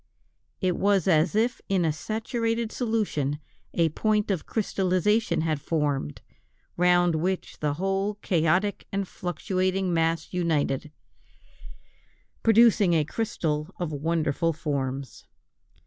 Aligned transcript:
It 0.61 0.77
was 0.77 1.07
as 1.07 1.35
if 1.35 1.61
in 1.69 1.85
a 1.85 1.93
saturated 1.93 2.71
solution, 2.71 3.37
a 3.75 3.89
point 3.89 4.31
of 4.31 4.47
crystallization 4.47 5.41
had 5.41 5.61
formed, 5.61 6.21
round 6.75 7.13
which 7.13 7.59
the 7.59 7.75
whole 7.75 8.15
chaotic 8.15 8.87
and 8.91 9.07
fluctuating 9.07 9.93
mass 9.93 10.29
united, 10.33 10.91
producing 12.41 12.93
a 12.93 13.03
crystal 13.05 13.69
of 13.77 13.91
wonderful 13.91 14.53
forms. 14.53 15.27